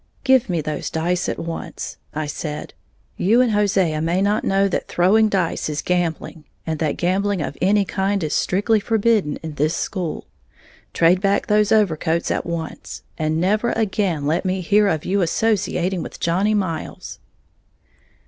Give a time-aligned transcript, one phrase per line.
[0.23, 2.73] "Give me those dice at once," I said,
[3.17, 7.55] "You and Hosea may not know that throwing dice is gambling, and that gambling of
[7.61, 10.25] any kind is strictly forbidden in this school.
[10.91, 13.03] Trade back those overcoats at once.
[13.19, 17.19] And never again let me hear of your associating with Johnny Miles!"